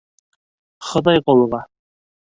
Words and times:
Хоҙайғолова. 0.93 1.61